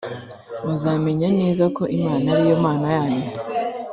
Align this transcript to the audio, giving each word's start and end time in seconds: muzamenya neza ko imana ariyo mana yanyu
muzamenya 0.65 1.27
neza 1.39 1.63
ko 1.75 1.83
imana 1.97 2.25
ariyo 2.33 2.55
mana 2.65 2.87
yanyu 2.95 3.27